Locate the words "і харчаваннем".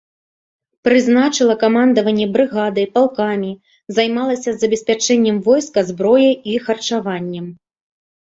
6.55-7.45